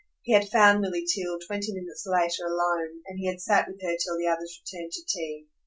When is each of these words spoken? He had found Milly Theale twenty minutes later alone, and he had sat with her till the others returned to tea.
He 0.23 0.33
had 0.33 0.49
found 0.49 0.81
Milly 0.81 1.05
Theale 1.05 1.37
twenty 1.45 1.71
minutes 1.75 2.07
later 2.07 2.47
alone, 2.47 3.03
and 3.05 3.19
he 3.19 3.27
had 3.27 3.39
sat 3.39 3.67
with 3.67 3.79
her 3.83 3.95
till 3.99 4.17
the 4.17 4.25
others 4.25 4.59
returned 4.59 4.93
to 4.93 5.05
tea. 5.05 5.45